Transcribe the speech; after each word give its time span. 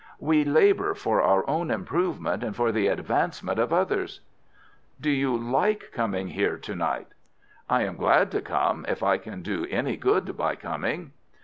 "We 0.19 0.43
labour 0.43 0.95
for 0.95 1.21
our 1.21 1.47
own 1.47 1.69
improvement 1.69 2.43
and 2.43 2.55
for 2.55 2.71
the 2.71 2.87
advancement 2.87 3.59
of 3.59 3.71
others." 3.71 4.21
"Do 4.99 5.11
you 5.11 5.37
like 5.37 5.91
coming 5.91 6.29
here 6.29 6.57
to 6.57 6.75
night?" 6.75 7.09
"I 7.69 7.83
am 7.83 7.97
glad 7.97 8.31
to 8.31 8.41
come 8.41 8.83
if 8.89 9.03
I 9.03 9.19
can 9.19 9.43
do 9.43 9.67
any 9.69 9.97
good 9.97 10.35
by 10.35 10.55
coming." 10.55 11.11